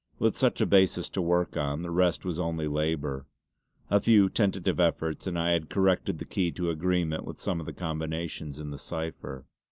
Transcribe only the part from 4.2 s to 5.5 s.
tentative efforts and